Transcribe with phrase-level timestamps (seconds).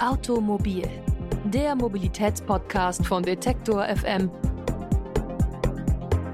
[0.00, 0.88] Automobil,
[1.44, 4.30] der Mobilitätspodcast von Detektor FM,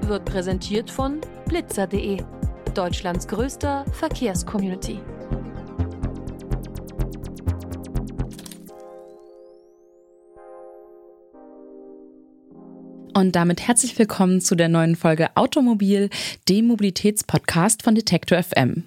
[0.01, 2.21] wird präsentiert von blitzer.de,
[2.75, 4.99] Deutschlands größter Verkehrscommunity.
[13.15, 16.11] Und damit herzlich willkommen zu der neuen Folge Automobil,
[16.47, 18.83] dem Mobilitätspodcast von Detektor FM.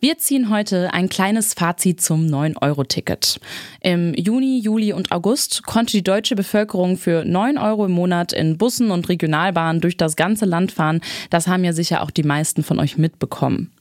[0.00, 3.40] Wir ziehen heute ein kleines Fazit zum 9-Euro-Ticket.
[3.80, 8.58] Im Juni, Juli und August konnte die deutsche Bevölkerung für 9 Euro im Monat in
[8.58, 11.00] Bussen und Regionalbahnen durch das ganze Land fahren.
[11.30, 13.72] Das haben ja sicher auch die meisten von euch mitbekommen.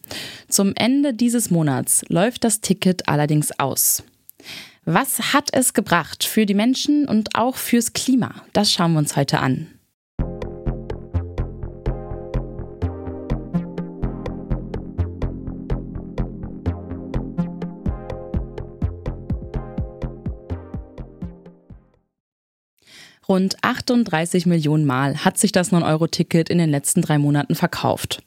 [0.48, 4.04] Zum Ende dieses Monats läuft das Ticket allerdings aus.
[4.86, 8.36] Was hat es gebracht für die Menschen und auch fürs Klima?
[8.54, 9.68] Das schauen wir uns heute an.
[23.30, 28.24] Rund 38 Millionen Mal hat sich das 9-Euro-Ticket in den letzten drei Monaten verkauft.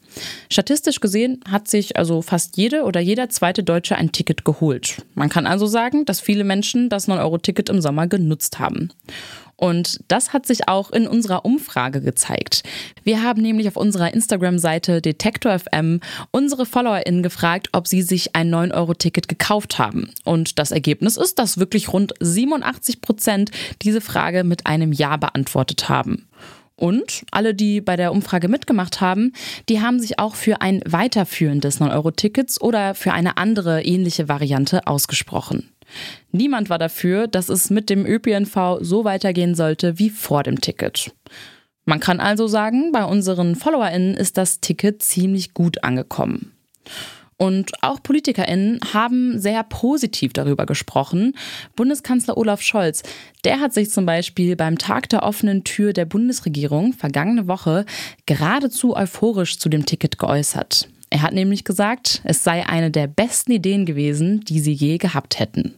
[0.51, 5.03] Statistisch gesehen hat sich also fast jede oder jeder zweite Deutsche ein Ticket geholt.
[5.15, 8.91] Man kann also sagen, dass viele Menschen das 9-Euro-Ticket im Sommer genutzt haben.
[9.61, 12.63] Und das hat sich auch in unserer Umfrage gezeigt.
[13.05, 19.29] Wir haben nämlich auf unserer Instagram-Seite DetektorFM unsere FollowerInnen gefragt, ob sie sich ein 9-Euro-Ticket
[19.29, 20.13] gekauft haben.
[20.25, 23.51] Und das Ergebnis ist, dass wirklich rund 87 Prozent
[23.83, 26.27] diese Frage mit einem Ja beantwortet haben.
[26.75, 29.35] Und alle, die bei der Umfrage mitgemacht haben,
[29.69, 34.87] die haben sich auch für ein Weiterführen des 9-Euro-Tickets oder für eine andere ähnliche Variante
[34.87, 35.69] ausgesprochen.
[36.33, 41.13] Niemand war dafür, dass es mit dem ÖPNV so weitergehen sollte wie vor dem Ticket.
[41.85, 46.53] Man kann also sagen, bei unseren FollowerInnen ist das Ticket ziemlich gut angekommen.
[47.41, 51.33] Und auch PolitikerInnen haben sehr positiv darüber gesprochen.
[51.75, 53.03] Bundeskanzler Olaf Scholz,
[53.45, 57.87] der hat sich zum Beispiel beim Tag der offenen Tür der Bundesregierung vergangene Woche
[58.27, 60.91] geradezu euphorisch zu dem Ticket geäußert.
[61.09, 65.39] Er hat nämlich gesagt, es sei eine der besten Ideen gewesen, die sie je gehabt
[65.39, 65.75] hätten.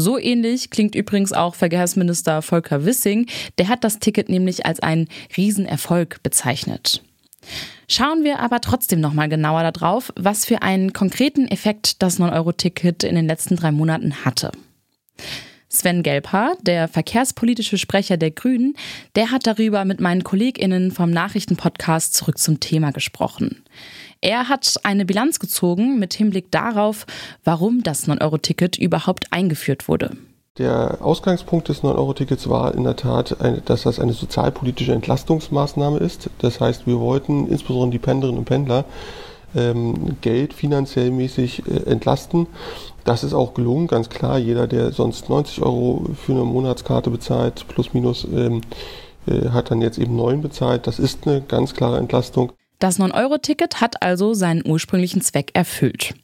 [0.00, 3.26] So ähnlich klingt übrigens auch Verkehrsminister Volker Wissing.
[3.58, 7.02] Der hat das Ticket nämlich als einen Riesenerfolg bezeichnet.
[7.86, 13.14] Schauen wir aber trotzdem nochmal genauer darauf, was für einen konkreten Effekt das 9-Euro-Ticket in
[13.14, 14.52] den letzten drei Monaten hatte.
[15.72, 18.74] Sven Gelbhaar, der verkehrspolitische Sprecher der Grünen,
[19.14, 23.62] der hat darüber mit meinen KollegInnen vom Nachrichtenpodcast zurück zum Thema gesprochen.
[24.20, 27.06] Er hat eine Bilanz gezogen mit Hinblick darauf,
[27.44, 30.16] warum das 9-Euro-Ticket überhaupt eingeführt wurde.
[30.58, 36.28] Der Ausgangspunkt des 9-Euro-Tickets war in der Tat, dass das eine sozialpolitische Entlastungsmaßnahme ist.
[36.38, 38.84] Das heißt, wir wollten insbesondere die Pendlerinnen und Pendler
[39.54, 42.46] ähm, Geld finanziell mäßig äh, entlasten.
[43.04, 44.38] Das ist auch gelungen, ganz klar.
[44.38, 48.60] Jeder, der sonst 90 Euro für eine Monatskarte bezahlt, plus minus, ähm,
[49.26, 50.86] äh, hat dann jetzt eben 9 bezahlt.
[50.86, 52.52] Das ist eine ganz klare Entlastung.
[52.78, 56.14] Das 9-Euro-Ticket hat also seinen ursprünglichen Zweck erfüllt.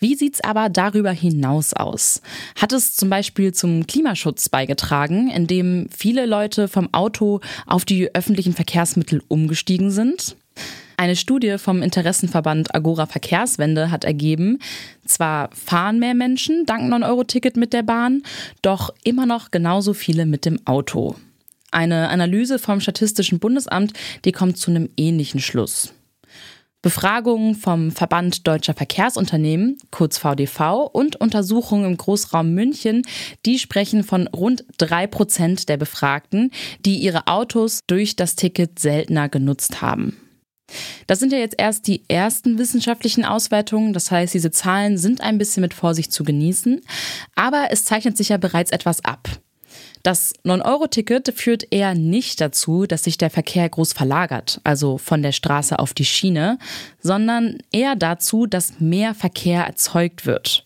[0.00, 2.20] Wie sieht's aber darüber hinaus aus?
[2.56, 8.52] Hat es zum Beispiel zum Klimaschutz beigetragen, indem viele Leute vom Auto auf die öffentlichen
[8.52, 10.36] Verkehrsmittel umgestiegen sind?
[10.96, 14.58] Eine Studie vom Interessenverband Agora Verkehrswende hat ergeben,
[15.04, 18.22] zwar fahren mehr Menschen dank 9-Euro-Ticket mit der Bahn,
[18.62, 21.16] doch immer noch genauso viele mit dem Auto.
[21.72, 23.92] Eine Analyse vom Statistischen Bundesamt,
[24.24, 25.92] die kommt zu einem ähnlichen Schluss.
[26.80, 33.02] Befragungen vom Verband Deutscher Verkehrsunternehmen, kurz VDV, und Untersuchungen im Großraum München,
[33.46, 36.50] die sprechen von rund drei Prozent der Befragten,
[36.84, 40.23] die ihre Autos durch das Ticket seltener genutzt haben.
[41.06, 45.38] Das sind ja jetzt erst die ersten wissenschaftlichen Auswertungen, das heißt, diese Zahlen sind ein
[45.38, 46.80] bisschen mit Vorsicht zu genießen,
[47.34, 49.28] aber es zeichnet sich ja bereits etwas ab.
[50.04, 55.32] Das 9-Euro-Ticket führt eher nicht dazu, dass sich der Verkehr groß verlagert, also von der
[55.32, 56.58] Straße auf die Schiene,
[57.00, 60.62] sondern eher dazu, dass mehr Verkehr erzeugt wird.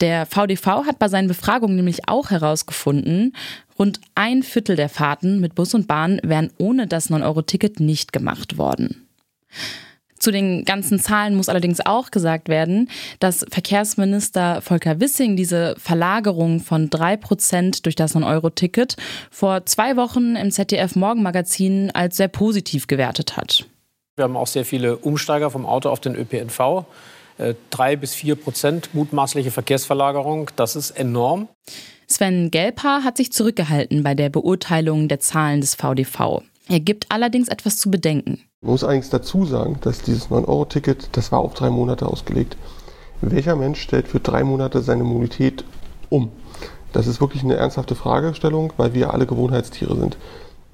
[0.00, 3.36] Der VDV hat bei seinen Befragungen nämlich auch herausgefunden,
[3.78, 8.58] rund ein Viertel der Fahrten mit Bus und Bahn wären ohne das 9-Euro-Ticket nicht gemacht
[8.58, 9.06] worden.
[10.20, 16.60] Zu den ganzen Zahlen muss allerdings auch gesagt werden, dass Verkehrsminister Volker Wissing diese Verlagerung
[16.60, 18.96] von drei Prozent durch das 9-Euro-Ticket
[19.30, 23.64] vor zwei Wochen im ZDF Morgenmagazin als sehr positiv gewertet hat.
[24.16, 26.84] Wir haben auch sehr viele Umsteiger vom Auto auf den ÖPNV.
[27.38, 31.48] Äh, drei bis vier Prozent mutmaßliche Verkehrsverlagerung, das ist enorm.
[32.06, 36.42] Sven Gelper hat sich zurückgehalten bei der Beurteilung der Zahlen des VDV.
[36.68, 38.44] Er gibt allerdings etwas zu bedenken.
[38.62, 42.58] Man muss eigentlich dazu sagen, dass dieses 9-Euro-Ticket, das war auf drei Monate ausgelegt.
[43.22, 45.64] Welcher Mensch stellt für drei Monate seine Mobilität
[46.10, 46.28] um?
[46.92, 50.18] Das ist wirklich eine ernsthafte Fragestellung, weil wir alle Gewohnheitstiere sind.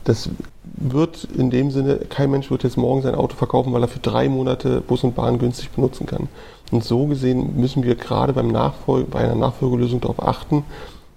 [0.02, 0.30] Das
[0.64, 4.00] wird in dem Sinne, kein Mensch wird jetzt morgen sein Auto verkaufen, weil er für
[4.00, 6.28] drei Monate Bus und Bahn günstig benutzen kann.
[6.72, 10.64] Und so gesehen müssen wir gerade beim Nachfolge, bei einer Nachfolgelösung darauf achten,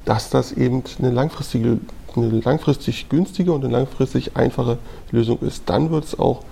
[0.06, 1.80] dass das eben eine langfristige,
[2.24, 4.78] eine langfristig günstige und eine langfristig einfache
[5.12, 5.64] Lösung ist.
[5.68, 6.44] Dann wird es auch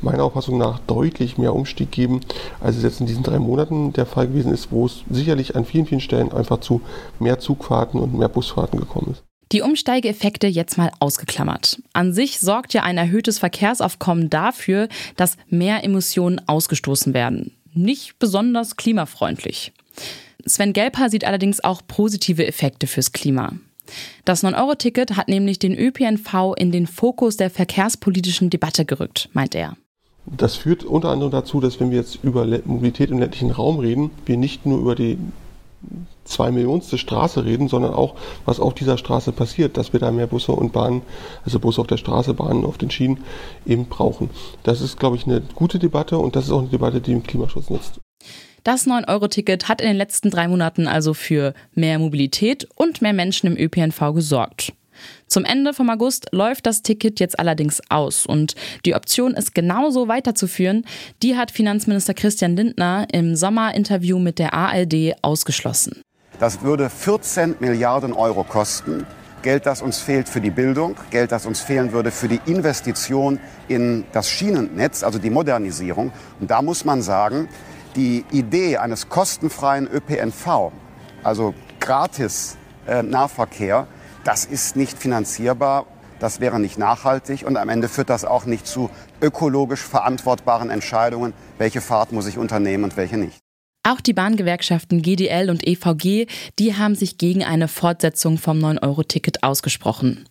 [0.00, 2.20] meiner Auffassung nach deutlich mehr Umstieg geben,
[2.60, 5.64] als es jetzt in diesen drei Monaten der Fall gewesen ist, wo es sicherlich an
[5.64, 6.80] vielen, vielen Stellen einfach zu
[7.18, 9.22] mehr Zugfahrten und mehr Busfahrten gekommen ist.
[9.50, 11.80] Die Umsteigeeffekte jetzt mal ausgeklammert.
[11.94, 17.52] An sich sorgt ja ein erhöhtes Verkehrsaufkommen dafür, dass mehr Emissionen ausgestoßen werden.
[17.72, 19.72] Nicht besonders klimafreundlich.
[20.44, 23.52] Sven Gelper sieht allerdings auch positive Effekte fürs Klima.
[24.24, 29.76] Das 9-Euro-Ticket hat nämlich den ÖPNV in den Fokus der verkehrspolitischen Debatte gerückt, meint er.
[30.26, 34.10] Das führt unter anderem dazu, dass wenn wir jetzt über Mobilität im ländlichen Raum reden,
[34.26, 35.18] wir nicht nur über die
[36.24, 38.14] zwei Millionste Straße reden, sondern auch,
[38.44, 41.02] was auf dieser Straße passiert, dass wir da mehr Busse und Bahnen,
[41.44, 43.24] also Busse auf der Straße, Bahnen auf den Schienen
[43.64, 44.28] eben brauchen.
[44.62, 47.22] Das ist, glaube ich, eine gute Debatte und das ist auch eine Debatte, die dem
[47.22, 48.00] Klimaschutz nutzt.
[48.68, 53.46] Das 9-Euro-Ticket hat in den letzten drei Monaten also für mehr Mobilität und mehr Menschen
[53.46, 54.74] im ÖPNV gesorgt.
[55.26, 60.06] Zum Ende vom August läuft das Ticket jetzt allerdings aus und die Option, es genauso
[60.06, 60.84] weiterzuführen,
[61.22, 66.02] die hat Finanzminister Christian Lindner im Sommerinterview mit der ARD ausgeschlossen.
[66.38, 69.06] Das würde 14 Milliarden Euro kosten.
[69.40, 73.40] Geld, das uns fehlt für die Bildung, Geld, das uns fehlen würde für die Investition
[73.68, 76.12] in das Schienennetz, also die Modernisierung.
[76.38, 77.48] Und da muss man sagen,
[77.98, 80.70] die Idee eines kostenfreien ÖPNV,
[81.24, 82.56] also gratis
[82.86, 83.88] äh, Nahverkehr,
[84.22, 85.84] das ist nicht finanzierbar,
[86.20, 88.88] das wäre nicht nachhaltig und am Ende führt das auch nicht zu
[89.20, 93.38] ökologisch verantwortbaren Entscheidungen, welche Fahrt muss ich unternehmen und welche nicht.
[93.84, 96.26] Auch die Bahngewerkschaften GDL und EVG,
[96.58, 100.26] die haben sich gegen eine Fortsetzung vom 9-Euro-Ticket ausgesprochen.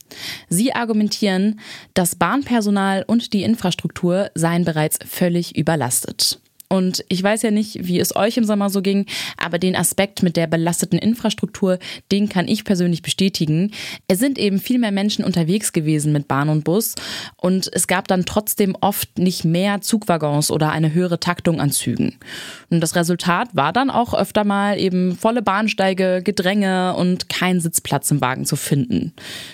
[0.48, 1.60] Sie argumentieren,
[1.94, 6.40] das Bahnpersonal und die Infrastruktur seien bereits völlig überlastet.
[6.70, 9.06] Und ich weiß ja nicht, wie es euch im Sommer so ging,
[9.38, 11.80] aber den Aspekt mit der belasteten Infrastruktur,
[12.12, 13.72] den kann ich persönlich bestätigen.
[14.10, 16.96] Es sind eben viel mehr Menschen unterwegs gewesen mit Bahn und Bus
[17.38, 22.16] und es gab dann trotzdem oft nicht mehr Zugwaggons oder eine höhere Taktung an Zügen.
[22.70, 28.12] Und das Resultat war dann auch öfter mal eben volle Bahnsteige, Gedränge und kein Sitzplatz
[28.12, 29.14] im Wagen zu finden.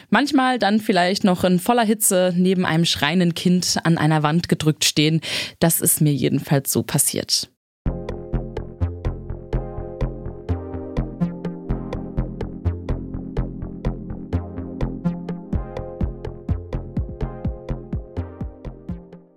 [0.09, 4.83] Manchmal dann vielleicht noch in voller Hitze neben einem schreienden Kind an einer Wand gedrückt
[4.83, 5.21] stehen.
[5.59, 7.49] Das ist mir jedenfalls so passiert passiert.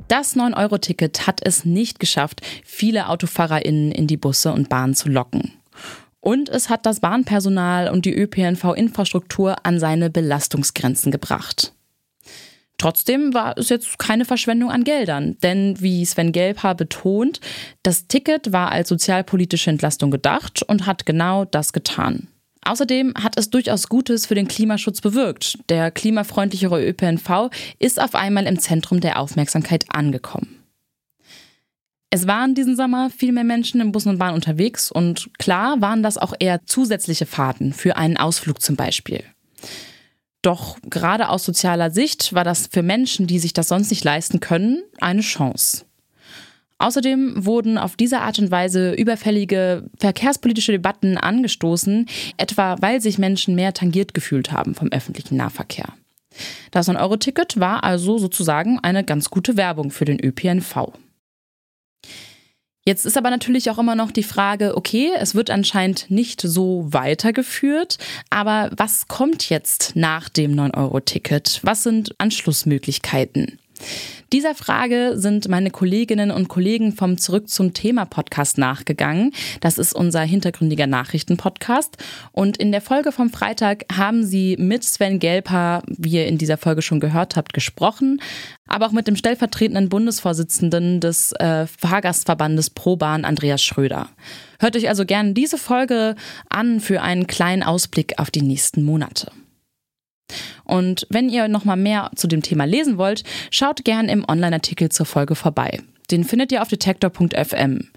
[0.08, 5.52] Das 9-Euro-Ticket hat es nicht geschafft, viele AutofahrerInnen in die Busse und Bahnen zu locken.
[6.20, 11.75] Und es hat das Bahnpersonal und die ÖPNV-Infrastruktur an seine Belastungsgrenzen gebracht.
[12.78, 17.40] Trotzdem war es jetzt keine Verschwendung an Geldern, denn wie Sven Gelbhaar betont,
[17.82, 22.28] das Ticket war als sozialpolitische Entlastung gedacht und hat genau das getan.
[22.66, 25.58] Außerdem hat es durchaus Gutes für den Klimaschutz bewirkt.
[25.68, 30.56] Der klimafreundlichere ÖPNV ist auf einmal im Zentrum der Aufmerksamkeit angekommen.
[32.10, 36.02] Es waren diesen Sommer viel mehr Menschen im Bus und Bahn unterwegs und klar waren
[36.02, 39.22] das auch eher zusätzliche Fahrten für einen Ausflug zum Beispiel.
[40.42, 44.40] Doch gerade aus sozialer Sicht war das für Menschen, die sich das sonst nicht leisten
[44.40, 45.84] können, eine Chance.
[46.78, 53.54] Außerdem wurden auf diese Art und Weise überfällige verkehrspolitische Debatten angestoßen, etwa weil sich Menschen
[53.54, 55.94] mehr tangiert gefühlt haben vom öffentlichen Nahverkehr.
[56.70, 60.92] Das 9-Euro-Ticket war also sozusagen eine ganz gute Werbung für den ÖPNV.
[62.88, 66.86] Jetzt ist aber natürlich auch immer noch die Frage, okay, es wird anscheinend nicht so
[66.88, 67.98] weitergeführt,
[68.30, 71.60] aber was kommt jetzt nach dem 9-Euro-Ticket?
[71.64, 73.58] Was sind Anschlussmöglichkeiten?
[74.32, 79.32] Dieser Frage sind meine Kolleginnen und Kollegen vom Zurück zum Thema Podcast nachgegangen.
[79.60, 81.96] Das ist unser hintergründiger Nachrichtenpodcast.
[82.32, 86.56] Und in der Folge vom Freitag haben sie mit Sven Gelper, wie ihr in dieser
[86.56, 88.20] Folge schon gehört habt, gesprochen,
[88.66, 94.08] aber auch mit dem stellvertretenden Bundesvorsitzenden des äh, Fahrgastverbandes ProBahn, Andreas Schröder.
[94.58, 96.16] Hört euch also gerne diese Folge
[96.48, 99.30] an für einen kleinen Ausblick auf die nächsten Monate.
[100.64, 104.90] Und wenn ihr noch mal mehr zu dem Thema lesen wollt, schaut gern im Online-Artikel
[104.90, 105.80] zur Folge vorbei.
[106.10, 107.88] Den findet ihr auf detektor.fm.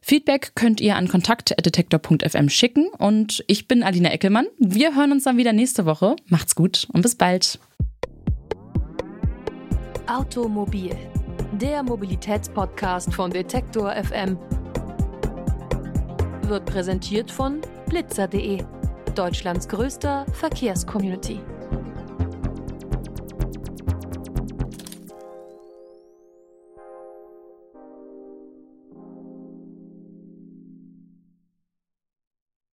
[0.00, 4.46] Feedback könnt ihr an kontakt.detektor.fm schicken und ich bin Alina Eckelmann.
[4.58, 6.14] Wir hören uns dann wieder nächste Woche.
[6.28, 7.58] Macht's gut und bis bald.
[10.06, 10.94] Automobil,
[11.60, 14.38] der Mobilitätspodcast von Detektor FM,
[16.42, 18.62] wird präsentiert von blitzer.de
[19.16, 21.40] Deutschlands größter Verkehrscommunity.